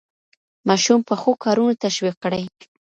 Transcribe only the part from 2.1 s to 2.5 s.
کړئ.